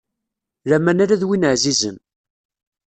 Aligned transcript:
Laman 0.69 1.03
ala 1.03 1.21
d 1.21 1.23
win 1.27 1.47
ɛzizen. 1.51 1.97